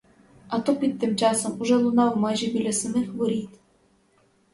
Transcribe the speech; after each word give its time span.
А 0.49 0.59
тупіт 0.59 0.99
тим 0.99 1.15
часом 1.17 1.61
уже 1.61 1.75
лунав 1.75 2.17
майже 2.17 2.47
біля 2.47 2.73
самих 2.73 3.13
воріт. 3.13 3.49